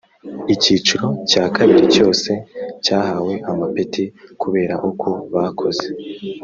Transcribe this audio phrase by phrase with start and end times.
[0.53, 2.29] icyiciro cya kabiri cyose
[2.85, 4.03] cyahawe amapeti
[4.41, 5.87] kubera uko bakoze